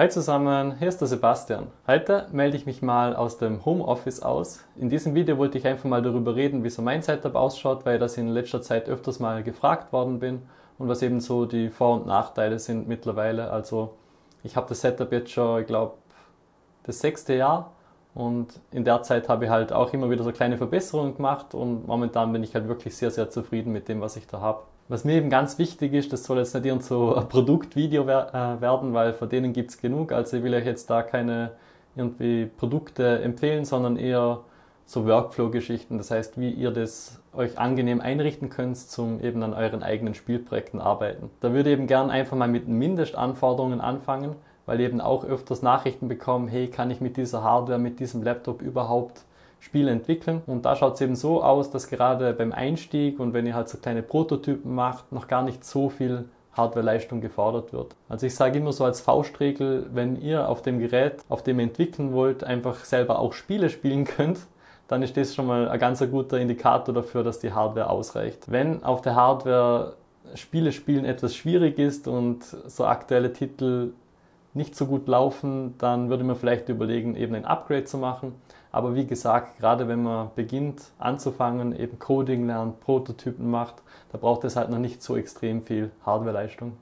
Hi 0.00 0.08
zusammen, 0.08 0.76
hier 0.78 0.86
ist 0.86 1.00
der 1.00 1.08
Sebastian. 1.08 1.72
Heute 1.84 2.28
melde 2.30 2.56
ich 2.56 2.66
mich 2.66 2.82
mal 2.82 3.16
aus 3.16 3.38
dem 3.38 3.64
Homeoffice 3.64 4.22
aus. 4.22 4.64
In 4.76 4.90
diesem 4.90 5.16
Video 5.16 5.38
wollte 5.38 5.58
ich 5.58 5.66
einfach 5.66 5.86
mal 5.86 6.02
darüber 6.02 6.36
reden, 6.36 6.62
wie 6.62 6.70
so 6.70 6.82
mein 6.82 7.02
Setup 7.02 7.34
ausschaut, 7.34 7.84
weil 7.84 7.98
das 7.98 8.16
in 8.16 8.28
letzter 8.28 8.62
Zeit 8.62 8.88
öfters 8.88 9.18
mal 9.18 9.42
gefragt 9.42 9.92
worden 9.92 10.20
bin 10.20 10.42
und 10.78 10.86
was 10.86 11.02
eben 11.02 11.18
so 11.18 11.46
die 11.46 11.68
Vor- 11.68 11.96
und 11.96 12.06
Nachteile 12.06 12.60
sind 12.60 12.86
mittlerweile. 12.86 13.50
Also 13.50 13.96
ich 14.44 14.54
habe 14.54 14.68
das 14.68 14.82
Setup 14.82 15.10
jetzt 15.10 15.32
schon, 15.32 15.62
ich 15.62 15.66
glaube, 15.66 15.94
das 16.84 17.00
sechste 17.00 17.34
Jahr 17.34 17.72
und 18.14 18.60
in 18.70 18.84
der 18.84 19.02
Zeit 19.02 19.28
habe 19.28 19.46
ich 19.46 19.50
halt 19.50 19.72
auch 19.72 19.92
immer 19.92 20.10
wieder 20.10 20.22
so 20.22 20.30
kleine 20.30 20.58
Verbesserungen 20.58 21.16
gemacht 21.16 21.54
und 21.54 21.88
momentan 21.88 22.32
bin 22.32 22.44
ich 22.44 22.54
halt 22.54 22.68
wirklich 22.68 22.96
sehr, 22.96 23.10
sehr 23.10 23.30
zufrieden 23.30 23.72
mit 23.72 23.88
dem, 23.88 24.00
was 24.00 24.14
ich 24.14 24.28
da 24.28 24.40
habe. 24.40 24.62
Was 24.88 25.04
mir 25.04 25.16
eben 25.16 25.28
ganz 25.28 25.58
wichtig 25.58 25.92
ist, 25.92 26.12
das 26.14 26.24
soll 26.24 26.38
jetzt 26.38 26.54
nicht 26.54 26.64
irgend 26.64 26.82
so 26.82 27.14
ein 27.14 27.28
Produktvideo 27.28 28.04
äh, 28.04 28.60
werden, 28.60 28.94
weil 28.94 29.12
von 29.12 29.28
denen 29.28 29.52
gibt 29.52 29.70
es 29.70 29.80
genug. 29.80 30.12
Also 30.12 30.38
ich 30.38 30.42
will 30.42 30.54
euch 30.54 30.64
jetzt 30.64 30.88
da 30.88 31.02
keine 31.02 31.52
irgendwie 31.94 32.46
Produkte 32.46 33.20
empfehlen, 33.20 33.66
sondern 33.66 33.96
eher 33.96 34.40
so 34.86 35.06
Workflow-Geschichten. 35.06 35.98
Das 35.98 36.10
heißt, 36.10 36.40
wie 36.40 36.50
ihr 36.50 36.70
das 36.70 37.20
euch 37.34 37.58
angenehm 37.58 38.00
einrichten 38.00 38.48
könnt, 38.48 38.78
zum 38.78 39.22
eben 39.22 39.42
an 39.42 39.52
euren 39.52 39.82
eigenen 39.82 40.14
Spielprojekten 40.14 40.80
arbeiten. 40.80 41.30
Da 41.40 41.52
würde 41.52 41.68
ich 41.68 41.74
eben 41.74 41.86
gern 41.86 42.10
einfach 42.10 42.36
mal 42.36 42.48
mit 42.48 42.66
Mindestanforderungen 42.68 43.82
anfangen, 43.82 44.36
weil 44.64 44.80
ich 44.80 44.86
eben 44.86 45.02
auch 45.02 45.24
öfters 45.24 45.60
Nachrichten 45.60 46.08
bekomme, 46.08 46.50
hey, 46.50 46.68
kann 46.68 46.90
ich 46.90 47.02
mit 47.02 47.18
dieser 47.18 47.42
Hardware, 47.42 47.78
mit 47.78 48.00
diesem 48.00 48.22
Laptop 48.22 48.62
überhaupt 48.62 49.24
Spiele 49.60 49.90
entwickeln. 49.90 50.42
Und 50.46 50.64
da 50.64 50.76
schaut 50.76 50.94
es 50.94 51.00
eben 51.00 51.16
so 51.16 51.42
aus, 51.42 51.70
dass 51.70 51.88
gerade 51.88 52.32
beim 52.32 52.52
Einstieg 52.52 53.18
und 53.20 53.32
wenn 53.32 53.46
ihr 53.46 53.54
halt 53.54 53.68
so 53.68 53.78
kleine 53.78 54.02
Prototypen 54.02 54.74
macht, 54.74 55.12
noch 55.12 55.28
gar 55.28 55.42
nicht 55.42 55.64
so 55.64 55.88
viel 55.88 56.26
Hardwareleistung 56.52 57.20
gefordert 57.20 57.72
wird. 57.72 57.94
Also 58.08 58.26
ich 58.26 58.34
sage 58.34 58.58
immer 58.58 58.72
so 58.72 58.84
als 58.84 59.00
Faustregel, 59.00 59.86
wenn 59.92 60.20
ihr 60.20 60.48
auf 60.48 60.62
dem 60.62 60.78
Gerät, 60.78 61.22
auf 61.28 61.42
dem 61.42 61.60
ihr 61.60 61.64
entwickeln 61.64 62.12
wollt, 62.12 62.44
einfach 62.44 62.84
selber 62.84 63.18
auch 63.18 63.32
Spiele 63.32 63.70
spielen 63.70 64.04
könnt, 64.16 64.40
dann 64.88 65.02
ist 65.02 65.16
das 65.16 65.34
schon 65.34 65.46
mal 65.46 65.68
ein 65.68 65.78
ganz 65.78 66.00
guter 66.10 66.38
Indikator 66.38 66.94
dafür, 66.94 67.22
dass 67.22 67.38
die 67.38 67.52
Hardware 67.52 67.90
ausreicht. 67.90 68.50
Wenn 68.50 68.82
auf 68.82 69.02
der 69.02 69.14
Hardware 69.14 69.94
Spiele 70.34 70.72
spielen 70.72 71.04
etwas 71.04 71.34
schwierig 71.34 71.78
ist 71.78 72.08
und 72.08 72.44
so 72.44 72.84
aktuelle 72.84 73.32
Titel 73.32 73.92
nicht 74.54 74.74
so 74.74 74.86
gut 74.86 75.06
laufen, 75.06 75.74
dann 75.78 76.10
würde 76.10 76.24
man 76.24 76.36
vielleicht 76.36 76.68
überlegen, 76.68 77.16
eben 77.16 77.34
ein 77.34 77.44
Upgrade 77.44 77.84
zu 77.84 77.98
machen. 77.98 78.34
Aber 78.70 78.94
wie 78.94 79.06
gesagt, 79.06 79.58
gerade 79.58 79.88
wenn 79.88 80.02
man 80.02 80.30
beginnt 80.34 80.82
anzufangen, 80.98 81.74
eben 81.74 81.98
Coding 81.98 82.46
lernt, 82.46 82.80
Prototypen 82.80 83.50
macht, 83.50 83.76
da 84.12 84.18
braucht 84.18 84.44
es 84.44 84.56
halt 84.56 84.70
noch 84.70 84.78
nicht 84.78 85.02
so 85.02 85.16
extrem 85.16 85.62
viel 85.62 85.90
Hardwareleistung. 86.04 86.76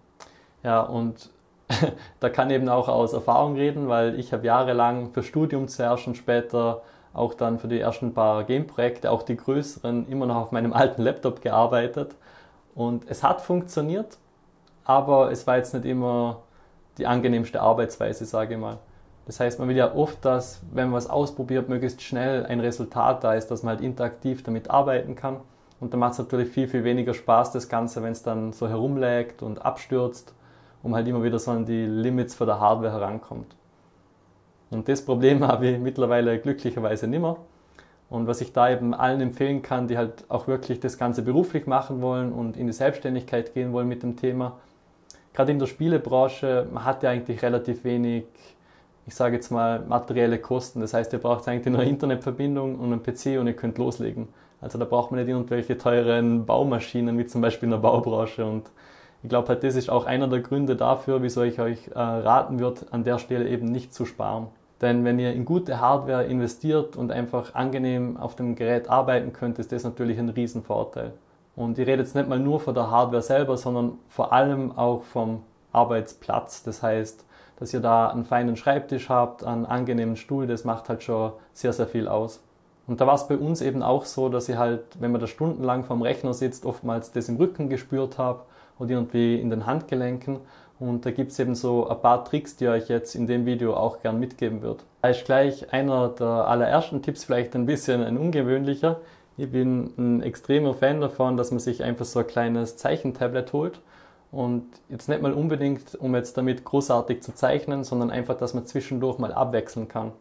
Ja, 0.63 0.81
und 0.81 1.31
da 2.21 2.29
kann 2.29 2.51
eben 2.51 2.69
auch 2.69 2.89
aus 2.89 3.13
Erfahrung 3.13 3.55
reden, 3.55 3.89
weil 3.89 4.19
ich 4.19 4.33
habe 4.33 4.47
jahrelang 4.47 5.13
für 5.13 5.23
Studium 5.23 5.69
zuerst 5.69 6.07
und 6.07 6.17
später 6.17 6.83
auch 7.13 7.35
dann 7.35 7.59
für 7.59 7.69
die 7.69 7.81
ersten 7.81 8.13
paar 8.13 8.45
Game-Projekte, 8.45 9.11
auch 9.11 9.23
die 9.23 9.37
größeren, 9.37 10.09
immer 10.09 10.27
noch 10.27 10.37
auf 10.37 10.53
meinem 10.53 10.73
alten 10.75 11.03
Laptop 11.03 11.41
gearbeitet. 11.41 12.15
Und 12.75 13.09
es 13.09 13.23
hat 13.23 13.41
funktioniert, 13.41 14.19
aber 14.85 15.31
es 15.31 15.47
war 15.47 15.57
jetzt 15.57 15.73
nicht 15.73 15.87
immer 15.87 16.43
die 16.99 17.07
angenehmste 17.07 17.61
Arbeitsweise, 17.61 18.25
sage 18.27 18.55
ich 18.55 18.61
mal. 18.61 18.79
Das 19.27 19.41
heißt, 19.41 19.59
man 19.59 19.69
will 19.69 19.77
ja 19.77 19.95
oft, 19.95 20.25
dass, 20.25 20.63
wenn 20.73 20.89
man 20.89 20.97
was 20.97 21.11
ausprobiert, 21.11 21.69
möglichst 21.69 22.01
schnell 22.01 22.47
ein 22.47 22.61
Resultat 22.61 23.25
da 23.25 23.35
ist, 23.35 23.49
dass 23.49 23.63
man 23.63 23.75
halt 23.75 23.85
interaktiv 23.85 24.45
damit 24.45 24.71
arbeiten 24.71 25.17
kann. 25.17 25.39
Und 25.81 25.93
dann 25.93 26.01
macht 26.01 26.13
es 26.13 26.19
natürlich 26.19 26.49
viel, 26.49 26.69
viel 26.69 26.85
weniger 26.85 27.13
Spaß, 27.13 27.53
das 27.53 27.69
Ganze, 27.69 28.03
wenn 28.03 28.13
es 28.13 28.23
dann 28.23 28.53
so 28.53 28.69
herumlägt 28.69 29.43
und 29.43 29.65
abstürzt, 29.65 30.33
um 30.83 30.95
halt 30.95 31.07
immer 31.09 31.23
wieder 31.23 31.39
so 31.39 31.51
an 31.51 31.67
die 31.67 31.85
Limits 31.85 32.35
von 32.35 32.47
der 32.47 32.61
Hardware 32.61 32.93
herankommt. 32.93 33.55
Und 34.71 34.89
das 34.89 35.05
Problem 35.05 35.45
habe 35.47 35.67
ich 35.67 35.79
mittlerweile 35.79 36.39
glücklicherweise 36.39 37.09
nimmer. 37.09 37.39
Und 38.09 38.29
was 38.29 38.41
ich 38.41 38.53
da 38.53 38.71
eben 38.71 38.95
allen 38.95 39.21
empfehlen 39.21 39.63
kann, 39.63 39.89
die 39.89 39.99
halt 39.99 40.25
auch 40.29 40.47
wirklich 40.47 40.79
das 40.79 40.97
Ganze 40.97 41.23
beruflich 41.23 41.67
machen 41.67 42.01
wollen 42.01 42.33
und 42.33 42.57
in 42.57 42.69
die 42.69 42.73
Selbstständigkeit 42.73 43.53
gehen 43.53 43.73
wollen 43.73 43.89
mit 43.89 44.05
dem 44.05 44.17
Thema, 44.17 44.59
gerade 45.35 45.51
in 45.51 45.59
der 45.59 45.67
Spielebranche, 45.67 46.69
man 46.73 46.85
hat 46.85 47.03
ja 47.03 47.11
eigentlich 47.11 47.43
relativ 47.43 47.83
wenig, 47.83 48.25
ich 49.07 49.15
sage 49.15 49.37
jetzt 49.37 49.51
mal, 49.51 49.81
materielle 49.81 50.39
Kosten. 50.39 50.81
Das 50.81 50.93
heißt, 50.93 51.13
ihr 51.13 51.21
braucht 51.21 51.47
eigentlich 51.49 51.73
nur 51.73 51.81
eine 51.81 51.89
Internetverbindung 51.89 52.77
und 52.77 52.93
einen 52.93 53.03
PC 53.03 53.39
und 53.39 53.47
ihr 53.47 53.55
könnt 53.55 53.79
loslegen. 53.79 54.29
Also 54.61 54.79
da 54.79 54.85
braucht 54.85 55.11
man 55.11 55.21
nicht 55.21 55.29
irgendwelche 55.29 55.79
teuren 55.79 56.45
Baumaschinen, 56.45 57.17
wie 57.19 57.27
zum 57.27 57.41
Beispiel 57.41 57.67
in 57.67 57.71
der 57.71 57.79
Baubranche. 57.79 58.45
Und 58.45 58.71
ich 59.23 59.29
glaube 59.29 59.49
halt, 59.49 59.63
das 59.63 59.77
ist 59.77 59.91
auch 59.91 60.07
einer 60.07 60.29
der 60.29 60.41
Gründe 60.41 60.77
dafür, 60.77 61.23
wieso 61.23 61.43
ich 61.43 61.61
euch 61.61 61.89
äh, 61.89 61.99
raten 61.99 62.59
würde, 62.59 62.87
an 62.91 63.05
der 63.05 63.19
Stelle 63.19 63.49
eben 63.49 63.67
nicht 63.67 63.95
zu 63.95 64.07
sparen. 64.07 64.49
Denn 64.81 65.05
wenn 65.05 65.19
ihr 65.19 65.33
in 65.33 65.45
gute 65.45 65.81
Hardware 65.81 66.25
investiert 66.25 66.97
und 66.97 67.11
einfach 67.11 67.55
angenehm 67.55 68.17
auf 68.17 68.35
dem 68.35 68.57
Gerät 68.57 68.91
arbeiten 68.91 69.33
könnt, 69.33 69.59
ist 69.59 69.73
das 69.73 69.85
natürlich 69.85 70.19
ein 70.19 70.29
Riesenvorteil. 70.29 71.13
Und 71.55 71.79
ich 71.79 71.87
rede 71.87 72.03
jetzt 72.03 72.15
nicht 72.15 72.29
mal 72.29 72.39
nur 72.39 72.61
von 72.61 72.75
der 72.75 72.91
Hardware 72.91 73.23
selber, 73.23 73.57
sondern 73.57 73.93
vor 74.09 74.33
allem 74.33 74.77
auch 74.77 75.03
vom 75.05 75.43
Arbeitsplatz. 75.73 76.63
Das 76.63 76.83
heißt, 76.83 77.25
dass 77.59 77.73
ihr 77.73 77.81
da 77.81 78.09
einen 78.09 78.25
feinen 78.25 78.57
Schreibtisch 78.57 79.09
habt, 79.09 79.45
einen 79.45 79.67
angenehmen 79.67 80.17
Stuhl, 80.17 80.47
das 80.47 80.65
macht 80.65 80.89
halt 80.89 81.03
schon 81.03 81.33
sehr, 81.53 81.73
sehr 81.73 81.87
viel 81.87 82.09
aus. 82.09 82.43
Und 82.87 83.01
da 83.01 83.07
war 83.07 83.15
es 83.15 83.27
bei 83.27 83.37
uns 83.37 83.63
eben 83.63 83.83
auch 83.83 84.05
so, 84.05 84.29
dass 84.29 84.49
ich 84.49 84.57
halt, 84.57 84.83
wenn 85.01 85.11
man 85.11 85.21
da 85.21 85.27
stundenlang 85.27 85.85
vorm 85.85 86.03
Rechner 86.03 86.35
sitzt, 86.35 86.65
oftmals 86.65 87.11
das 87.11 87.29
im 87.29 87.37
Rücken 87.37 87.69
gespürt 87.69 88.19
habe 88.19 88.43
oder 88.79 88.91
irgendwie 88.91 89.41
in 89.41 89.51
den 89.51 89.67
Handgelenken. 89.67 90.39
Und 90.79 91.07
da 91.07 91.11
gibt 91.11 91.33
es 91.33 91.39
eben 91.39 91.55
so 91.55 91.89
ein 91.89 92.01
paar 92.01 92.25
Tricks, 92.25 92.57
die 92.57 92.69
euch 92.69 92.89
jetzt 92.89 93.15
in 93.15 93.27
dem 93.27 93.47
Video 93.47 93.75
auch 93.75 94.03
gern 94.03 94.21
mitgeben 94.21 94.63
wird. 94.63 94.85
Da 95.03 95.09
ist 95.09 95.25
gleich 95.25 95.73
einer 95.73 96.09
der 96.09 96.27
allerersten 96.27 97.03
Tipps, 97.03 97.25
vielleicht 97.25 97.57
ein 97.57 97.67
bisschen 97.67 98.05
ein 98.05 98.19
ungewöhnlicher. 98.19 99.01
Ich 99.39 99.51
bin 99.51 99.93
ein 99.99 100.23
extremer 100.23 100.75
Fan 100.75 101.01
davon, 101.01 101.37
dass 101.37 101.51
man 101.51 101.61
sich 101.61 101.83
einfach 101.83 102.05
so 102.05 102.21
ein 102.21 102.27
kleines 102.27 102.77
Zeichentablet 102.77 103.53
holt 103.53 103.81
und 104.33 104.67
jetzt 104.89 105.09
nicht 105.09 105.23
mal 105.23 105.33
unbedingt, 105.33 105.95
um 105.95 106.15
jetzt 106.15 106.37
damit 106.37 106.65
großartig 106.65 107.23
zu 107.23 107.35
zeichnen, 107.35 107.85
sondern 107.85 108.11
einfach, 108.11 108.37
dass 108.37 108.55
man 108.55 108.67
zwischendurch 108.67 109.19
mal 109.19 109.33
abwechseln 109.33 109.89
kann. 109.89 110.13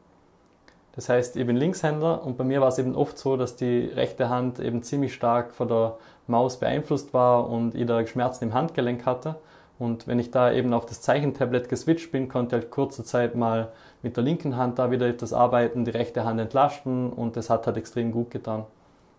Das 0.96 1.10
heißt, 1.10 1.36
ich 1.36 1.46
bin 1.46 1.58
Linkshänder 1.58 2.24
und 2.24 2.38
bei 2.38 2.46
mir 2.46 2.62
war 2.62 2.70
es 2.70 2.80
eben 2.80 2.96
oft 2.96 3.18
so, 3.18 3.36
dass 3.36 3.58
die 3.58 3.86
rechte 3.86 4.30
Hand 4.30 4.60
eben 4.60 4.82
ziemlich 4.82 5.14
stark 5.14 5.54
von 5.54 5.68
der 5.68 5.98
Maus 6.28 6.58
beeinflusst 6.58 7.14
war 7.14 7.50
und 7.50 7.76
ich 7.76 7.86
da 7.86 8.06
Schmerzen 8.08 8.46
im 8.46 8.54
Handgelenk 8.54 9.06
hatte. 9.06 9.36
Und 9.78 10.08
wenn 10.08 10.20
ich 10.20 10.32
da 10.32 10.54
eben 10.54 10.74
auf 10.74 10.86
das 10.86 11.02
Zeichentablet 11.02 11.68
geswitcht 11.68 12.14
bin, 12.14 12.30
konnte 12.30 12.56
ich 12.56 12.62
halt 12.62 12.72
kurze 12.72 13.04
Zeit 13.04 13.36
mal 13.36 13.74
mit 14.04 14.16
der 14.16 14.24
linken 14.24 14.56
Hand 14.56 14.80
da 14.80 14.90
wieder 14.90 15.08
etwas 15.08 15.34
arbeiten, 15.34 15.84
die 15.84 15.92
rechte 15.92 16.24
Hand 16.24 16.40
entlasten 16.40 17.12
und 17.12 17.36
das 17.36 17.50
hat 17.50 17.68
halt 17.68 17.76
extrem 17.76 18.14
gut 18.14 18.32
getan. 18.32 18.64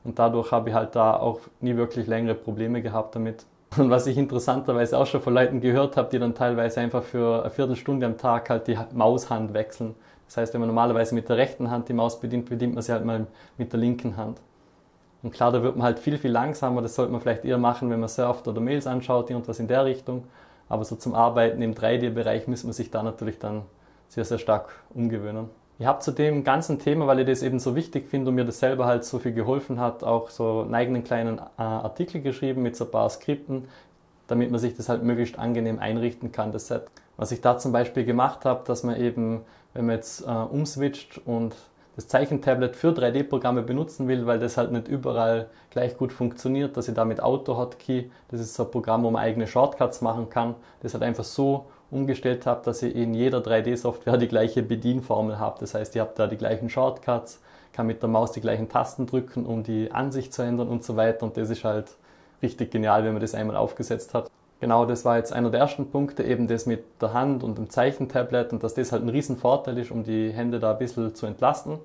Und 0.03 0.19
dadurch 0.19 0.53
habe 0.53 0.71
ich 0.71 0.75
halt 0.75 0.97
da 0.97 1.15
auch 1.17 1.41
nie 1.61 1.77
wirklich 1.77 2.07
längere 2.07 2.37
Probleme 2.37 2.81
gehabt 2.81 3.15
damit. 3.17 3.45
Und 3.77 3.91
was 3.91 4.07
ich 4.07 4.17
interessanterweise 4.17 4.97
auch 4.97 5.07
schon 5.07 5.21
von 5.21 5.35
Leuten 5.35 5.61
gehört 5.61 5.97
habe, 5.97 6.09
die 6.11 6.19
dann 6.19 6.35
teilweise 6.35 6.81
einfach 6.81 7.03
für 7.03 7.41
eine 7.43 7.51
Viertelstunde 7.51 8.07
am 8.07 8.17
Tag 8.17 8.49
halt 8.49 8.69
die 8.69 8.79
Maushand 8.95 9.53
wechseln. 9.55 9.95
Das 10.27 10.37
heißt, 10.37 10.55
wenn 10.55 10.61
man 10.61 10.69
normalerweise 10.69 11.15
mit 11.15 11.29
der 11.29 11.37
rechten 11.37 11.71
Hand 11.71 11.89
die 11.89 11.93
Maus 11.93 12.21
bedient, 12.21 12.49
bedient 12.49 12.75
man 12.75 12.83
sie 12.83 12.93
halt 12.93 13.05
mal 13.05 13.27
mit 13.59 13.73
der 13.73 13.81
linken 13.81 14.17
Hand. 14.17 14.41
Und 15.23 15.33
klar, 15.33 15.53
da 15.53 15.63
wird 15.63 15.77
man 15.77 15.85
halt 15.85 15.99
viel, 15.99 16.19
viel 16.19 16.31
langsamer. 16.31 16.83
Das 16.83 16.95
sollte 16.95 17.13
man 17.13 17.21
vielleicht 17.21 17.45
eher 17.45 17.59
machen, 17.59 17.91
wenn 17.91 18.01
man 18.01 18.09
surft 18.09 18.47
oder 18.49 18.61
Mails 18.61 18.87
anschaut, 18.87 19.31
irgendwas 19.31 19.59
in 19.59 19.69
der 19.69 19.85
Richtung. 19.85 20.25
Aber 20.69 20.85
so 20.85 20.97
zum 20.97 21.15
Arbeiten 21.15 21.63
im 21.63 21.75
3D-Bereich 21.75 22.49
muss 22.49 22.65
man 22.65 22.73
sich 22.73 22.91
da 22.91 23.03
natürlich 23.03 23.39
dann 23.39 23.63
sehr, 24.09 24.25
sehr 24.25 24.39
stark 24.39 24.71
umgewöhnen. 24.95 25.49
Ich 25.79 25.85
habe 25.85 25.99
zu 26.01 26.11
dem 26.11 26.43
ganzen 26.43 26.79
Thema, 26.79 27.07
weil 27.07 27.21
ich 27.21 27.27
das 27.27 27.43
eben 27.43 27.59
so 27.59 27.77
wichtig 27.77 28.09
finde 28.09 28.31
und 28.31 28.35
mir 28.35 28.47
das 28.47 28.61
selber 28.61 28.87
halt 28.87 29.05
so 29.05 29.19
viel 29.19 29.35
geholfen 29.35 29.79
hat, 29.79 30.05
auch 30.05 30.31
so 30.31 30.63
einen 30.63 30.75
eigenen 30.75 31.05
kleinen 31.05 31.39
äh, 31.39 31.63
Artikel 31.63 32.23
geschrieben 32.23 32.63
mit 32.63 32.77
so 32.77 32.87
ein 32.87 32.91
paar 32.91 33.11
Skripten, 33.11 33.69
damit 34.27 34.51
man 34.51 34.59
sich 34.59 34.75
das 34.75 34.89
halt 34.89 35.03
möglichst 35.03 35.39
angenehm 35.39 35.79
einrichten 35.79 36.33
kann, 36.33 36.51
das 36.51 36.69
Set. 36.69 36.85
Was 37.19 37.31
ich 37.31 37.43
da 37.43 37.59
zum 37.59 37.73
Beispiel 37.73 38.07
gemacht 38.07 38.47
habe, 38.47 38.63
dass 38.67 38.85
man 38.85 38.99
eben, 38.99 39.43
wenn 39.75 39.87
man 39.87 39.97
jetzt 39.97 40.27
äh, 40.27 40.31
umswitcht 40.31 41.21
und 41.27 41.55
das 41.95 42.09
Zeichentablet 42.09 42.75
für 42.75 42.93
3D-Programme 42.93 43.63
benutzen 43.63 44.09
will, 44.09 44.27
weil 44.27 44.39
das 44.39 44.57
halt 44.57 44.73
nicht 44.73 44.89
überall 44.89 45.49
gleich 45.71 45.99
gut 45.99 46.13
funktioniert, 46.13 46.77
dass 46.79 46.89
ich 46.89 46.95
da 46.95 47.05
mit 47.05 47.23
Auto-Hotkey, 47.23 48.11
das 48.29 48.41
ist 48.41 48.55
so 48.55 48.65
ein 48.65 48.71
Programm, 48.71 49.03
wo 49.03 49.11
man 49.11 49.23
eigene 49.23 49.47
Shortcuts 49.47 50.01
machen 50.01 50.31
kann, 50.31 50.55
das 50.81 50.95
halt 50.95 51.03
einfach 51.03 51.25
so 51.25 51.67
umgestellt 51.91 52.47
habe, 52.47 52.63
dass 52.65 52.83
ich 52.83 52.95
in 52.95 53.15
jeder 53.15 53.39
3D-Software 53.39 54.17
die 54.17 54.29
gleiche 54.29 54.63
Bedienformel 54.63 55.39
habe. 55.39 55.57
Das 55.61 55.75
heißt, 55.75 55.95
ich 55.95 56.01
habe 56.01 56.13
da 56.15 56.27
die 56.27 56.37
gleichen 56.37 56.69
Shortcuts, 56.69 57.41
kann 57.73 57.87
mit 57.87 58.03
der 58.03 58.09
Maus 58.09 58.33
die 58.33 58.41
gleichen 58.41 58.69
Tasten 58.69 59.07
drücken, 59.07 59.47
um 59.47 59.63
die 59.63 59.93
Ansicht 59.93 60.33
zu 60.33 60.43
ändern 60.43 60.69
und 60.69 60.85
so 60.85 60.97
weiter. 60.97 61.25
Und 61.25 61.37
das 61.37 61.51
ist 61.51 61.65
halt 61.65 61.97
richtig 62.43 62.71
genial, 62.71 63.05
wenn 63.05 63.13
man 63.13 63.21
das 63.21 63.35
einmal 63.35 63.57
aufgesetzt 63.57 64.15
hat. 64.15 64.31
Genau, 64.61 64.87
das 64.87 65.05
war 65.05 65.19
jetzt 65.19 65.33
einer 65.33 65.51
der 65.51 65.61
ersten 65.61 65.91
Punkte, 65.91 66.25
eben 66.25 66.49
das 66.49 66.65
mit 66.65 66.85
der 67.01 67.13
Hand 67.13 67.45
und 67.45 67.59
dem 67.59 67.69
Zeichentablet 67.69 68.53
und 68.53 68.65
dass 68.65 68.73
das 68.73 68.91
halt 68.91 69.03
ein 69.03 69.11
riesen 69.11 69.37
Vorteil 69.37 69.77
ist, 69.77 69.91
um 69.91 70.03
die 70.03 70.31
Hände 70.31 70.59
da 70.59 70.73
ein 70.73 70.79
bisschen 70.79 71.15
zu 71.15 71.27
entlasten. 71.27 71.79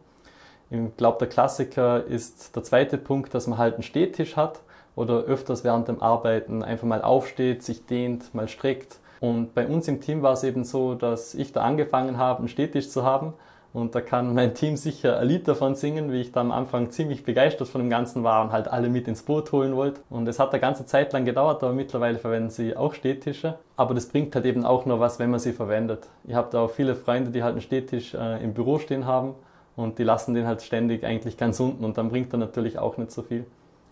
Ich 0.70 0.80
glaube, 0.96 1.18
der 1.20 1.28
Klassiker 1.28 2.06
ist 2.06 2.56
der 2.56 2.64
zweite 2.64 2.98
Punkt, 2.98 3.34
dass 3.34 3.46
man 3.46 3.58
halt 3.60 3.74
einen 3.74 3.84
Stehtisch 3.84 4.38
hat 4.38 4.62
oder 4.96 5.24
öfters 5.24 5.66
während 5.66 5.90
dem 5.90 6.02
Arbeiten 6.02 6.64
einfach 6.64 6.88
mal 6.88 7.02
aufsteht, 7.02 7.62
sich 7.62 7.86
dehnt, 7.86 8.34
mal 8.34 8.48
streckt 8.48 9.00
Und 9.22 9.54
bei 9.54 9.66
uns 9.66 9.88
im 9.88 10.02
Team 10.02 10.22
war 10.24 10.34
es 10.34 10.44
eben 10.44 10.66
so, 10.66 10.96
dass 10.96 11.34
ich 11.34 11.54
da 11.54 11.62
angefangen 11.62 12.18
habe, 12.18 12.40
einen 12.40 12.48
Stehtisch 12.50 12.90
zu 12.90 13.04
haben 13.04 13.34
und 13.74 13.96
da 13.96 14.02
kann 14.02 14.34
mein 14.34 14.54
Team 14.54 14.76
sicher 14.76 15.18
ein 15.20 15.28
Lied 15.28 15.48
davon 15.48 15.76
singen, 15.76 16.12
wie 16.12 16.20
ich 16.20 16.34
da 16.34 16.42
am 16.42 16.52
Anfang 16.52 16.92
ziemlich 16.92 17.24
begeistert 17.24 17.70
von 17.70 17.80
dem 17.80 17.90
Ganzen 17.90 18.22
war 18.24 18.44
und 18.44 18.52
halt 18.52 18.68
alle 18.68 18.90
mit 18.90 19.08
ins 19.08 19.24
Boot 19.24 19.54
holen 19.54 19.78
wollte. 19.78 20.02
Und 20.10 20.28
es 20.28 20.40
hat 20.40 20.52
eine 20.52 20.60
ganze 20.60 20.86
Zeit 20.86 21.14
lang 21.14 21.24
gedauert, 21.24 21.64
aber 21.64 21.72
mittlerweile 21.72 22.20
verwenden 22.20 22.50
sie 22.50 22.76
auch 22.76 22.94
Stehtische. 22.94 23.56
Aber 23.78 23.94
das 23.94 24.08
bringt 24.08 24.36
halt 24.36 24.46
eben 24.46 24.66
auch 24.66 24.86
nur 24.86 25.00
was, 25.00 25.20
wenn 25.20 25.32
man 25.32 25.40
sie 25.40 25.54
verwendet. 25.54 26.10
Ihr 26.26 26.36
habt 26.36 26.54
auch 26.54 26.70
viele 26.70 26.96
Freunde, 26.96 27.32
die 27.32 27.44
halt 27.44 27.54
einen 27.54 27.62
Stehtisch 27.62 28.14
äh, 28.14 28.44
im 28.44 28.54
Büro 28.54 28.78
stehen 28.78 29.06
haben 29.06 29.36
und 29.78 30.00
die 30.00 30.04
lassen 30.04 30.34
den 30.34 30.48
halt 30.48 30.62
ständig 30.62 31.06
eigentlich 31.06 31.38
ganz 31.38 31.58
unten 31.62 31.86
und 31.86 31.98
dann 31.98 32.10
bringt 32.10 32.34
er 32.34 32.40
natürlich 32.40 32.78
auch 32.78 32.98
nicht 32.98 33.12
so 33.12 33.22
viel. 33.22 33.46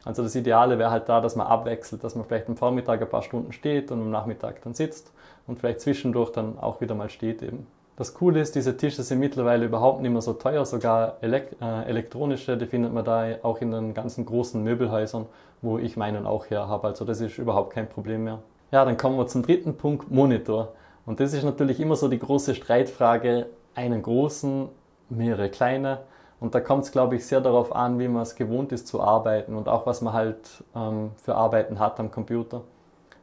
Also 0.04 0.24
das 0.24 0.36
Ideale 0.36 0.78
wäre 0.78 0.92
halt 0.92 1.08
da, 1.08 1.22
dass 1.22 1.38
man 1.38 1.48
abwechselt, 1.48 2.04
dass 2.04 2.16
man 2.16 2.26
vielleicht 2.26 2.50
am 2.50 2.58
Vormittag 2.58 3.02
ein 3.02 3.10
paar 3.10 3.22
Stunden 3.22 3.54
steht 3.54 3.92
und 3.92 4.02
am 4.02 4.10
Nachmittag 4.10 4.62
dann 4.64 4.74
sitzt 4.74 5.12
und 5.50 5.60
vielleicht 5.60 5.82
zwischendurch 5.82 6.32
dann 6.32 6.58
auch 6.60 6.80
wieder 6.80 6.96
mal 6.96 7.10
steht 7.10 7.42
eben. 7.42 7.68
Das 7.98 8.14
Coole 8.14 8.40
ist, 8.40 8.56
diese 8.56 8.78
Tische 8.78 9.04
sind 9.04 9.20
mittlerweile 9.20 9.66
überhaupt 9.66 10.02
nicht 10.02 10.12
mehr 10.12 10.22
so 10.22 10.32
teuer, 10.32 10.66
sogar 10.66 11.18
elek 11.22 11.58
äh, 11.62 11.84
elektronische, 11.84 12.56
die 12.56 12.66
findet 12.66 12.94
man 12.94 13.04
da 13.04 13.26
auch 13.44 13.60
in 13.60 13.72
den 13.72 13.94
ganzen 13.94 14.26
großen 14.26 14.64
Möbelhäusern, 14.64 15.26
wo 15.62 15.78
ich 15.78 15.98
meinen 15.98 16.26
auch 16.26 16.50
her 16.50 16.70
habe. 16.70 16.88
Also 16.88 17.04
das 17.04 17.20
ist 17.20 17.38
überhaupt 17.38 17.74
kein 17.74 17.90
Problem 17.90 18.24
mehr. 18.24 18.40
Ja, 18.72 18.86
dann 18.86 18.96
kommen 18.96 19.18
wir 19.18 19.28
zum 19.28 19.42
dritten 19.42 19.76
Punkt, 19.76 20.10
Monitor. 20.10 20.70
Und 21.06 21.20
das 21.20 21.34
ist 21.34 21.44
natürlich 21.44 21.82
immer 21.82 21.98
so 21.98 22.08
die 22.08 22.20
große 22.20 22.56
Streitfrage, 22.56 23.48
einen 23.76 24.02
großen, 24.02 24.70
mehrere 25.10 25.50
kleine. 25.50 26.00
Und 26.40 26.56
da 26.56 26.62
kommt 26.62 26.86
es, 26.86 26.92
glaube 26.92 27.16
ich, 27.16 27.26
sehr 27.26 27.42
darauf 27.42 27.76
an, 27.76 28.00
wie 28.00 28.08
man 28.08 28.22
es 28.22 28.36
gewohnt 28.36 28.72
ist 28.72 28.88
zu 28.88 29.02
arbeiten 29.02 29.56
und 29.56 29.68
auch 29.68 29.86
was 29.86 30.02
man 30.02 30.14
halt 30.14 30.64
ähm, 30.74 31.12
für 31.18 31.36
Arbeiten 31.36 31.80
hat 31.80 32.00
am 32.00 32.12
Computer. 32.12 32.62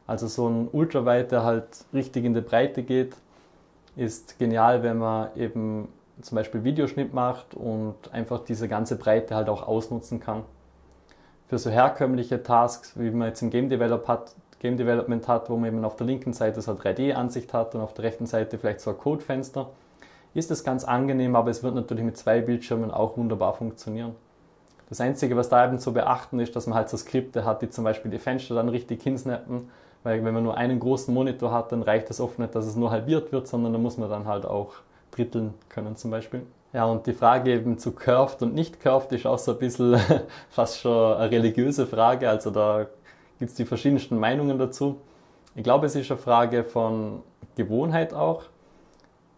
Also 0.07 0.27
so 0.27 0.47
ein 0.47 0.69
Ultrawide, 0.71 1.25
der 1.25 1.43
halt 1.43 1.67
richtig 1.93 2.23
in 2.23 2.33
die 2.33 2.41
Breite 2.41 2.81
geht, 2.81 3.15
ist 3.97 4.39
genial, 4.39 4.81
wenn 4.81 4.97
man 4.97 5.29
eben 5.35 5.89
zum 6.21 6.35
Beispiel 6.37 6.63
Videoschnitt 6.63 7.13
macht 7.13 7.53
und 7.53 7.95
einfach 8.11 8.43
diese 8.43 8.67
ganze 8.67 8.95
Breite 8.95 9.35
halt 9.35 9.49
auch 9.49 9.67
ausnutzen 9.67 10.19
kann. 10.19 10.43
Für 11.47 11.57
so 11.57 11.69
herkömmliche 11.69 12.41
Tasks, 12.41 12.93
wie 12.95 13.11
man 13.11 13.29
jetzt 13.29 13.41
im 13.41 13.49
Game, 13.49 13.69
Develop 13.69 14.07
hat, 14.07 14.33
Game 14.59 14.77
Development 14.77 15.27
hat, 15.27 15.49
wo 15.49 15.57
man 15.57 15.67
eben 15.67 15.85
auf 15.85 15.95
der 15.95 16.07
linken 16.07 16.33
Seite 16.33 16.61
so 16.61 16.71
eine 16.71 16.79
3D-Ansicht 16.79 17.53
hat 17.53 17.75
und 17.75 17.81
auf 17.81 17.93
der 17.93 18.05
rechten 18.05 18.25
Seite 18.25 18.57
vielleicht 18.57 18.81
so 18.81 18.91
ein 18.91 18.97
Codefenster, 18.97 19.69
ist 20.33 20.51
es 20.51 20.63
ganz 20.63 20.83
angenehm, 20.83 21.35
aber 21.35 21.51
es 21.51 21.63
wird 21.63 21.75
natürlich 21.75 22.03
mit 22.03 22.17
zwei 22.17 22.41
Bildschirmen 22.41 22.91
auch 22.91 23.17
wunderbar 23.17 23.53
funktionieren. 23.53 24.15
Das 24.89 25.01
Einzige, 25.01 25.35
was 25.35 25.49
da 25.49 25.65
eben 25.65 25.79
zu 25.79 25.93
beachten 25.93 26.39
ist, 26.39 26.55
dass 26.55 26.65
man 26.65 26.77
halt 26.77 26.89
so 26.89 26.97
Skripte 26.97 27.45
hat, 27.45 27.61
die 27.61 27.69
zum 27.69 27.83
Beispiel 27.83 28.09
die 28.09 28.19
Fenster 28.19 28.55
dann 28.55 28.69
richtig 28.69 29.03
hinsnappen 29.03 29.69
weil 30.07 30.23
wenn 30.23 30.33
man 30.33 30.43
nur 30.43 30.55
einen 30.55 30.79
großen 30.79 31.13
Monitor 31.13 31.51
hat, 31.51 31.73
dann 31.73 31.83
reicht 31.83 32.09
es 32.09 32.21
oft 32.21 32.39
nicht, 32.39 32.55
dass 32.55 32.65
es 32.65 32.77
nur 32.77 32.91
halbiert 32.91 33.33
wird, 33.33 33.45
sondern 33.45 33.73
da 33.73 33.79
muss 33.79 33.97
man 33.97 34.09
dann 34.09 34.25
halt 34.25 34.45
auch 34.45 34.75
dritteln 35.11 35.53
können 35.67 35.97
zum 35.97 36.11
Beispiel. 36.11 36.43
Ja, 36.71 36.85
und 36.85 37.05
die 37.07 37.13
Frage 37.13 37.51
eben 37.51 37.77
zu 37.77 37.91
curved 37.91 38.41
und 38.41 38.55
nicht 38.55 38.79
curved 38.79 39.11
ist 39.11 39.27
auch 39.27 39.37
so 39.37 39.51
ein 39.51 39.59
bisschen 39.59 39.99
fast 40.49 40.79
schon 40.79 41.17
eine 41.17 41.29
religiöse 41.29 41.85
Frage. 41.85 42.29
Also 42.29 42.51
da 42.51 42.85
gibt 43.37 43.51
es 43.51 43.57
die 43.57 43.65
verschiedensten 43.65 44.17
Meinungen 44.17 44.57
dazu. 44.57 44.95
Ich 45.55 45.63
glaube, 45.63 45.87
es 45.87 45.95
ist 45.95 46.09
eine 46.09 46.17
Frage 46.17 46.63
von 46.63 47.21
Gewohnheit 47.57 48.13
auch 48.13 48.43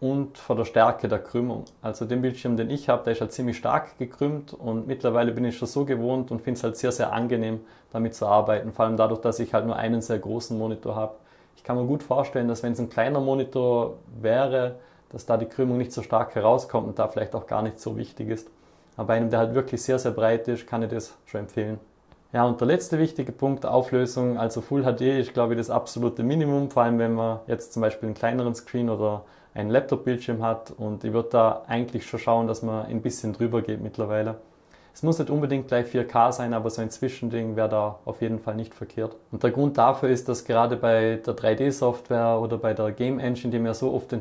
und 0.00 0.38
von 0.38 0.56
der 0.56 0.64
Stärke 0.64 1.08
der 1.08 1.18
Krümmung. 1.18 1.64
Also 1.82 2.06
den 2.06 2.22
Bildschirm, 2.22 2.56
den 2.56 2.70
ich 2.70 2.88
habe, 2.88 3.04
der 3.04 3.12
ist 3.12 3.20
halt 3.20 3.32
ziemlich 3.32 3.58
stark 3.58 3.98
gekrümmt 3.98 4.54
und 4.54 4.86
mittlerweile 4.86 5.32
bin 5.32 5.44
ich 5.44 5.58
schon 5.58 5.68
so 5.68 5.84
gewohnt 5.84 6.30
und 6.30 6.40
finde 6.40 6.58
es 6.58 6.64
halt 6.64 6.76
sehr, 6.76 6.92
sehr 6.92 7.12
angenehm, 7.12 7.60
damit 7.92 8.14
zu 8.14 8.26
arbeiten. 8.26 8.72
Vor 8.72 8.86
allem 8.86 8.96
dadurch, 8.96 9.20
dass 9.20 9.38
ich 9.38 9.52
halt 9.52 9.66
nur 9.66 9.76
einen 9.76 10.00
sehr 10.00 10.18
großen 10.18 10.56
Monitor 10.58 10.96
habe. 10.96 11.14
Ich 11.56 11.64
kann 11.64 11.76
mir 11.76 11.84
gut 11.84 12.02
vorstellen, 12.02 12.48
dass 12.48 12.62
wenn 12.62 12.72
es 12.72 12.80
ein 12.80 12.88
kleiner 12.88 13.20
Monitor 13.20 13.94
wäre, 14.20 14.76
dass 15.10 15.26
da 15.26 15.36
die 15.36 15.46
Krümmung 15.46 15.76
nicht 15.76 15.92
so 15.92 16.02
stark 16.02 16.34
herauskommt 16.34 16.88
und 16.88 16.98
da 16.98 17.08
vielleicht 17.08 17.34
auch 17.34 17.46
gar 17.46 17.60
nicht 17.62 17.78
so 17.78 17.96
wichtig 17.98 18.30
ist. 18.30 18.48
Aber 18.96 19.08
bei 19.08 19.14
einem, 19.16 19.28
der 19.28 19.40
halt 19.40 19.54
wirklich 19.54 19.82
sehr, 19.82 19.98
sehr 19.98 20.12
breit 20.12 20.48
ist, 20.48 20.66
kann 20.66 20.82
ich 20.82 20.90
das 20.90 21.14
schon 21.26 21.40
empfehlen. 21.40 21.78
Ja, 22.32 22.44
und 22.44 22.60
der 22.60 22.68
letzte 22.68 22.98
wichtige 22.98 23.32
Punkt, 23.32 23.66
Auflösung, 23.66 24.38
also 24.38 24.60
Full 24.60 24.84
HD 24.84 25.02
ist, 25.18 25.34
glaube 25.34 25.54
ich, 25.54 25.58
das 25.58 25.68
absolute 25.68 26.22
Minimum, 26.22 26.70
vor 26.70 26.84
allem 26.84 26.98
wenn 26.98 27.14
man 27.14 27.40
jetzt 27.48 27.72
zum 27.72 27.82
Beispiel 27.82 28.06
einen 28.06 28.14
kleineren 28.14 28.54
Screen 28.54 28.88
oder 28.88 29.24
einen 29.54 29.70
Laptop-Bildschirm 29.70 30.42
hat 30.42 30.72
und 30.76 31.04
ich 31.04 31.12
würde 31.12 31.28
da 31.30 31.62
eigentlich 31.66 32.06
schon 32.06 32.20
schauen, 32.20 32.46
dass 32.46 32.62
man 32.62 32.86
ein 32.86 33.02
bisschen 33.02 33.32
drüber 33.32 33.62
geht 33.62 33.80
mittlerweile. 33.80 34.36
Es 34.92 35.02
muss 35.02 35.18
nicht 35.18 35.30
unbedingt 35.30 35.68
gleich 35.68 35.86
4K 35.86 36.32
sein, 36.32 36.52
aber 36.52 36.68
so 36.68 36.82
ein 36.82 36.90
Zwischending 36.90 37.56
wäre 37.56 37.68
da 37.68 37.98
auf 38.04 38.20
jeden 38.22 38.40
Fall 38.40 38.56
nicht 38.56 38.74
verkehrt. 38.74 39.16
Und 39.30 39.42
der 39.42 39.50
Grund 39.50 39.78
dafür 39.78 40.08
ist, 40.08 40.28
dass 40.28 40.44
gerade 40.44 40.76
bei 40.76 41.20
der 41.24 41.34
3D-Software 41.34 42.40
oder 42.40 42.58
bei 42.58 42.74
der 42.74 42.90
Game 42.92 43.18
Engine, 43.18 43.50
die 43.50 43.58
man 43.58 43.66
ja 43.66 43.74
so 43.74 43.92
oft 43.92 44.12
äh, 44.12 44.18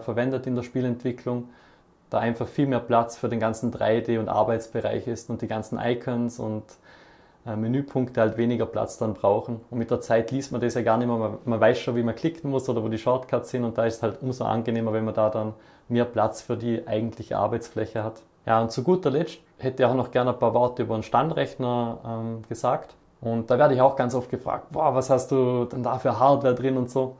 verwendet 0.00 0.46
in 0.46 0.54
der 0.54 0.62
Spielentwicklung, 0.62 1.48
da 2.08 2.18
einfach 2.18 2.46
viel 2.46 2.66
mehr 2.66 2.80
Platz 2.80 3.16
für 3.16 3.28
den 3.28 3.40
ganzen 3.40 3.72
3D- 3.72 4.18
und 4.18 4.28
Arbeitsbereich 4.28 5.06
ist 5.06 5.28
und 5.30 5.42
die 5.42 5.48
ganzen 5.48 5.78
Icons 5.78 6.38
und 6.38 6.64
Menüpunkte 7.44 8.20
halt 8.20 8.36
weniger 8.36 8.66
Platz 8.66 8.98
dann 8.98 9.14
brauchen. 9.14 9.60
Und 9.70 9.78
mit 9.78 9.90
der 9.90 10.00
Zeit 10.00 10.30
liest 10.30 10.52
man 10.52 10.60
das 10.60 10.74
ja 10.74 10.82
gar 10.82 10.96
nicht 10.96 11.08
mehr. 11.08 11.16
Man, 11.16 11.38
man 11.44 11.60
weiß 11.60 11.78
schon, 11.78 11.96
wie 11.96 12.02
man 12.02 12.14
klicken 12.14 12.50
muss 12.50 12.68
oder 12.68 12.82
wo 12.82 12.88
die 12.88 12.98
Shortcuts 12.98 13.50
sind 13.50 13.64
und 13.64 13.76
da 13.76 13.84
ist 13.84 13.96
es 13.96 14.02
halt 14.02 14.22
umso 14.22 14.44
angenehmer, 14.44 14.92
wenn 14.92 15.04
man 15.04 15.14
da 15.14 15.28
dann 15.28 15.54
mehr 15.88 16.04
Platz 16.04 16.40
für 16.42 16.56
die 16.56 16.86
eigentliche 16.86 17.36
Arbeitsfläche 17.36 18.04
hat. 18.04 18.22
Ja, 18.46 18.60
und 18.60 18.70
zu 18.70 18.82
guter 18.82 19.10
Letzt 19.10 19.38
hätte 19.58 19.82
ich 19.82 19.88
auch 19.88 19.94
noch 19.94 20.10
gerne 20.10 20.32
ein 20.32 20.38
paar 20.38 20.54
Worte 20.54 20.82
über 20.82 20.94
einen 20.94 21.02
Standrechner 21.02 21.98
ähm, 22.04 22.42
gesagt. 22.48 22.94
Und 23.20 23.50
da 23.50 23.58
werde 23.58 23.74
ich 23.74 23.80
auch 23.80 23.94
ganz 23.94 24.14
oft 24.14 24.30
gefragt, 24.30 24.66
boah, 24.70 24.94
was 24.94 25.10
hast 25.10 25.30
du 25.30 25.64
denn 25.64 25.82
da 25.82 25.98
für 25.98 26.18
Hardware 26.18 26.54
drin 26.54 26.76
und 26.76 26.90
so. 26.90 27.16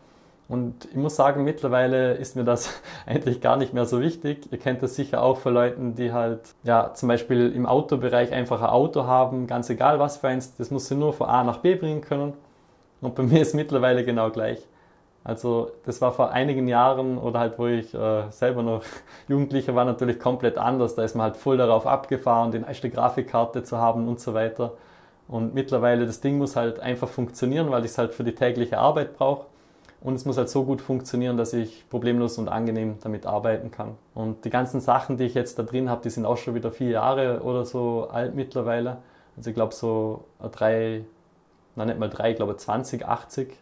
Und 0.53 0.85
ich 0.85 0.97
muss 0.97 1.17
sagen, 1.17 1.45
mittlerweile 1.45 2.13
ist 2.13 2.37
mir 2.37 2.45
das 2.45 2.83
eigentlich 3.07 3.41
gar 3.41 3.57
nicht 3.57 3.73
mehr 3.73 3.87
so 3.87 4.03
wichtig. 4.03 4.53
Ihr 4.53 4.59
kennt 4.59 4.83
das 4.83 4.95
sicher 4.97 5.23
auch 5.23 5.39
für 5.39 5.49
Leute, 5.49 5.79
die 5.97 6.13
halt, 6.13 6.41
ja, 6.63 6.93
zum 6.93 7.09
Beispiel 7.09 7.51
im 7.53 7.65
Autobereich 7.65 8.33
einfach 8.35 8.61
ein 8.61 8.69
Auto 8.69 9.05
haben, 9.05 9.47
ganz 9.47 9.71
egal 9.71 9.99
was 9.99 10.19
für 10.19 10.29
eins, 10.29 10.55
das 10.57 10.71
muss 10.71 10.89
sie 10.89 10.95
nur 10.95 11.15
von 11.15 11.31
A 11.31 11.43
nach 11.43 11.61
B 11.61 11.75
bringen 11.75 12.03
können. 12.03 12.35
Und 13.01 13.15
bei 13.15 13.23
mir 13.31 13.41
ist 13.41 13.55
mittlerweile 13.55 14.05
genau 14.05 14.29
gleich. 14.29 14.59
Also 15.25 15.71
das 15.87 16.03
war 16.03 16.13
vor 16.13 16.33
einigen 16.33 16.69
Jahren 16.69 17.17
oder 17.17 17.41
halt, 17.41 17.59
wo 17.59 17.67
ich 17.67 17.95
äh, 17.95 18.31
selber 18.31 18.63
noch 18.63 18.83
Jugendlicher 19.29 19.75
war, 19.75 19.87
natürlich 19.87 20.21
komplett 20.21 20.59
anders. 20.59 20.95
Da 20.97 21.03
ist 21.03 21.17
man 21.17 21.25
halt 21.25 21.39
voll 21.39 21.57
darauf 21.57 21.87
abgefahren, 21.87 22.53
die 22.53 22.59
neueste 22.59 22.91
Grafikkarte 22.91 23.63
zu 23.63 23.79
haben 23.79 24.07
und 24.07 24.21
so 24.21 24.35
weiter. 24.35 24.75
Und 25.29 25.55
mittlerweile, 25.55 26.05
das 26.05 26.21
Ding 26.21 26.37
muss 26.37 26.57
halt 26.57 26.79
einfach 26.79 27.09
funktionieren, 27.09 27.71
weil 27.71 27.87
ich 27.87 27.93
es 27.93 27.97
halt 27.97 28.13
für 28.13 28.25
die 28.25 28.35
tägliche 28.35 28.77
Arbeit 28.77 29.17
brauche. 29.17 29.47
Und 30.03 30.17
es 30.17 30.25
muss 30.25 30.37
halt 30.37 30.49
so 30.49 30.65
gut 30.65 30.81
funktionieren, 30.81 31.37
dass 31.37 31.53
ich 31.53 31.89
problemlos 31.89 32.37
und 32.39 32.49
angenehm 32.49 32.97
damit 33.03 33.25
arbeiten 33.25 33.71
kann. 33.71 33.97
Und 34.15 34.45
die 34.45 34.51
ganzen 34.51 34.81
Sachen, 34.81 35.17
die 35.17 35.25
ich 35.25 35.35
jetzt 35.35 35.59
da 35.59 35.63
drin 35.63 35.89
habe, 35.89 36.03
die 36.03 36.11
sind 36.11 36.27
auch 36.27 36.37
schon 36.37 36.57
wieder 36.57 36.73
vier 36.73 36.91
Jahre 36.91 37.43
oder 37.43 37.65
so 37.65 38.09
alt 38.11 38.35
mittlerweile. 38.35 38.99
Also 39.37 39.51
ich 39.51 39.55
glaube 39.55 39.75
so 39.75 40.25
drei, 40.51 41.05
nein 41.77 41.87
nicht 41.87 42.01
mal 42.01 42.11
drei, 42.11 42.33
ich 42.33 42.37
glaube 42.37 42.57
2080, 42.57 43.57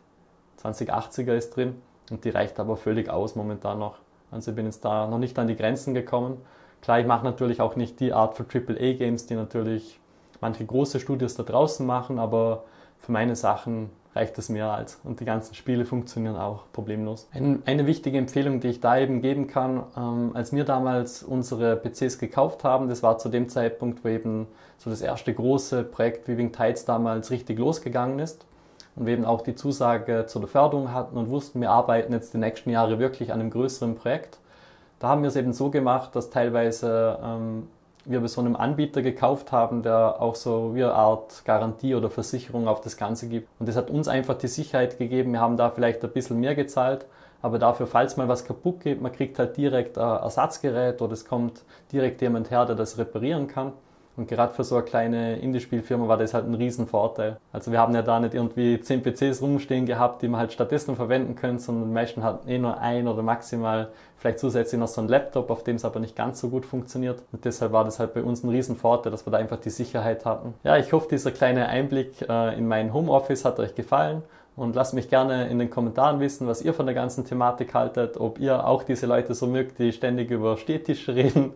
2080er 0.62 1.35
ist 1.35 1.56
drin. 1.56 1.80
Und 2.11 2.25
die 2.25 2.30
reicht 2.30 2.59
aber 2.59 2.76
völlig 2.76 3.11
aus 3.11 3.37
momentan 3.37 3.78
noch. 3.78 3.99
Also 4.30 4.52
ich 4.52 4.56
bin 4.56 4.64
jetzt 4.64 4.85
da 4.85 5.06
noch 5.06 5.18
nicht 5.18 5.38
an 5.38 5.47
die 5.47 5.56
Grenzen 5.56 5.92
gekommen. 5.92 6.38
Klar, 6.80 7.00
ich 7.00 7.06
mache 7.06 7.25
natürlich 7.25 7.61
auch 7.61 7.76
nicht 7.76 8.00
die 8.00 8.14
Art 8.14 8.35
für 8.35 8.44
AAA-Games, 8.44 9.26
die 9.26 9.35
natürlich 9.35 10.00
manche 10.40 10.64
große 10.64 11.00
Studios 11.00 11.35
da 11.35 11.42
draußen 11.42 11.87
machen, 11.87 12.18
aber 12.18 12.64
für 13.00 13.12
meine 13.12 13.37
Sachen 13.37 13.90
reicht 14.14 14.38
es 14.38 14.49
mehr 14.49 14.71
als. 14.71 15.00
Und 15.04 15.21
die 15.21 15.25
ganzen 15.25 15.54
Spiele 15.54 15.85
funktionieren 15.85 16.37
auch 16.37 16.64
problemlos. 16.73 17.28
Ein, 17.33 17.62
eine 17.66 17.87
wichtige 17.87 18.19
Empfehlung, 18.19 18.61
die 18.61 18.69
ich 18.69 18.80
da 18.80 18.99
eben 18.99 19.23
geben 19.23 19.47
kann, 19.47 19.85
ähm, 19.97 20.30
als 20.35 20.52
wir 20.52 20.64
damals 20.64 21.23
unsere 21.23 21.76
PCs 21.76 22.19
gekauft 22.19 22.64
haben, 22.64 22.88
das 22.88 23.02
war 23.02 23.19
zu 23.19 23.28
dem 23.28 23.49
Zeitpunkt, 23.49 24.04
wo 24.04 24.09
eben 24.09 24.49
so 24.78 24.90
das 24.90 25.00
erste 25.00 25.33
große 25.33 25.85
Projekt 25.85 26.26
Weaving 26.26 26.52
Tides 26.52 26.85
damals 26.85 27.30
richtig 27.30 27.59
losgegangen 27.59 28.19
ist. 28.19 28.47
Und 28.97 29.07
wir 29.07 29.12
eben 29.12 29.25
auch 29.25 29.42
die 29.42 29.54
Zusage 29.54 30.26
zur 30.26 30.47
Förderung 30.49 30.92
hatten 30.92 31.16
und 31.16 31.30
wussten, 31.30 31.61
wir 31.61 31.71
arbeiten 31.71 32.12
jetzt 32.12 32.35
die 32.35 32.38
nächsten 32.38 32.71
Jahre 32.71 32.99
wirklich 32.99 33.33
an 33.33 33.40
einem 33.40 33.50
größeren 33.50 33.95
Projekt. 33.95 34.38
Da 34.99 35.09
haben 35.09 35.23
wir 35.23 35.28
es 35.28 35.37
eben 35.37 35.52
so 35.52 35.71
gemacht, 35.71 36.16
dass 36.16 36.30
teilweise 36.30 37.19
ähm, 37.23 37.69
wir 38.11 38.21
bei 38.21 38.26
so 38.26 38.40
einem 38.40 38.57
Anbieter 38.57 39.02
gekauft 39.02 39.52
haben, 39.52 39.83
der 39.83 40.21
auch 40.21 40.35
so 40.35 40.75
wie 40.75 40.83
eine 40.83 40.93
Art 40.93 41.45
Garantie 41.45 41.95
oder 41.95 42.11
Versicherung 42.11 42.69
auf 42.69 42.81
das 42.81 42.97
Ganze 42.97 43.29
gibt. 43.29 43.49
Und 43.59 43.69
das 43.69 43.76
hat 43.76 43.90
uns 43.90 44.09
einfach 44.09 44.37
die 44.37 44.49
Sicherheit 44.49 44.99
gegeben, 44.99 45.33
wir 45.33 45.40
haben 45.40 45.57
da 45.57 45.71
vielleicht 45.71 46.05
ein 46.05 46.11
bisschen 46.11 46.40
mehr 46.40 46.55
gezahlt, 46.55 47.07
aber 47.43 47.59
dafür, 47.59 47.87
falls 47.87 48.17
mal 48.17 48.29
was 48.29 48.45
kaputt 48.45 48.81
geht, 48.81 49.00
man 49.00 49.12
kriegt 49.12 49.38
halt 49.38 49.57
direkt 49.57 49.97
ein 49.97 50.23
Ersatzgerät 50.23 51.00
oder 51.00 51.12
es 51.12 51.25
kommt 51.25 51.62
direkt 51.93 52.21
jemand 52.21 52.50
her, 52.50 52.67
der 52.67 52.76
das 52.76 52.99
reparieren 52.99 53.47
kann. 53.47 53.73
Und 54.17 54.29
gerade 54.29 54.52
für 54.52 54.64
so 54.64 54.76
eine 54.76 54.85
kleine 54.85 55.37
Indie-Spielfirma 55.38 56.09
war 56.09 56.19
das 56.19 56.35
halt 56.35 56.47
ein 56.47 56.55
Riesenvorteil. 56.55 57.38
Also 57.52 57.73
wir 57.73 57.79
haben 57.79 57.95
ja 57.95 58.02
da 58.02 58.21
nicht 58.21 58.35
irgendwie 58.35 58.81
10 58.81 59.02
PCs 59.02 59.40
rumstehen 59.40 59.87
gehabt, 59.87 60.23
die 60.23 60.29
man 60.29 60.40
halt 60.40 60.52
stattdessen 60.52 60.97
verwenden 60.97 61.37
können, 61.37 61.59
sondern 61.59 61.93
meisten 61.93 62.23
hatten 62.23 62.49
eh 62.49 62.59
nur 62.59 62.79
ein 62.79 63.09
oder 63.09 63.23
maximal 63.23 63.88
vielleicht 64.19 64.38
zusätzlich 64.38 64.79
noch 64.79 64.88
so 64.88 65.00
ein 65.00 65.09
Laptop, 65.09 65.50
auf 65.50 65.64
dem 65.64 65.76
es 65.76 65.85
aber 65.85 65.99
nicht 65.99 66.14
ganz 66.14 66.40
so 66.40 66.50
gut 66.50 66.67
funktioniert. 66.67 67.23
Und 67.33 67.45
deshalb 67.45 67.73
war 67.73 67.85
das 67.85 67.99
halt 67.99 68.12
bei 68.12 68.23
uns 68.23 68.45
ein 68.45 68.50
Riesenvorteil, 68.50 69.11
dass 69.11 69.26
wir 69.26 69.31
da 69.31 69.38
einfach 69.38 69.59
die 69.59 69.71
Sicherheit 69.71 70.26
hatten. 70.26 70.55
Ja, 70.62 70.76
ich 70.76 70.93
hoffe, 70.93 71.09
dieser 71.11 71.31
kleine 71.31 71.69
Einblick 71.69 72.29
äh, 72.29 72.59
in 72.59 72.69
mein 72.69 72.93
Homeoffice 72.93 73.45
hat 73.45 73.59
euch 73.59 73.75
gefallen 73.75 74.23
und 74.61 74.76
lasst 74.76 74.93
mich 74.93 75.09
gerne 75.09 75.49
in 75.49 75.59
den 75.59 75.71
Kommentaren 75.71 76.21
wissen, 76.21 76.47
was 76.47 76.61
ihr 76.61 76.75
von 76.75 76.85
der 76.85 76.95
ganzen 76.95 77.25
Thematik 77.25 77.73
haltet, 77.73 78.19
ob 78.19 78.38
ihr 78.38 78.67
auch 78.67 78.83
diese 78.83 79.07
Leute 79.07 79.33
so 79.33 79.47
mögt, 79.47 79.79
die 79.79 79.90
ständig 79.90 80.31
über 80.31 80.59
Stehtische 80.59 81.14
reden. 81.14 81.55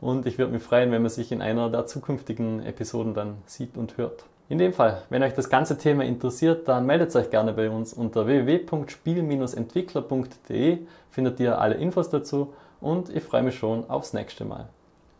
Und 0.00 0.24
ich 0.24 0.38
würde 0.38 0.54
mich 0.54 0.62
freuen, 0.62 0.90
wenn 0.90 1.02
man 1.02 1.10
sich 1.10 1.32
in 1.32 1.42
einer 1.42 1.68
der 1.68 1.84
zukünftigen 1.84 2.64
Episoden 2.64 3.12
dann 3.12 3.36
sieht 3.44 3.76
und 3.76 3.98
hört. 3.98 4.24
In 4.48 4.56
dem 4.56 4.72
Fall, 4.72 5.02
wenn 5.10 5.22
euch 5.22 5.34
das 5.34 5.50
ganze 5.50 5.76
Thema 5.76 6.04
interessiert, 6.04 6.66
dann 6.66 6.86
meldet 6.86 7.14
euch 7.14 7.30
gerne 7.30 7.52
bei 7.52 7.68
uns 7.68 7.92
unter 7.92 8.26
www.spiel-entwickler.de 8.26 10.78
findet 11.10 11.40
ihr 11.40 11.60
alle 11.60 11.74
Infos 11.74 12.08
dazu 12.08 12.54
und 12.80 13.14
ich 13.14 13.22
freue 13.22 13.42
mich 13.42 13.58
schon 13.58 13.90
aufs 13.90 14.14
nächste 14.14 14.46
Mal. 14.46 14.70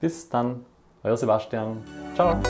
Bis 0.01 0.31
dann, 0.31 0.65
euer 1.03 1.19
Sebastian. 1.19 1.85
Ciao. 2.15 2.41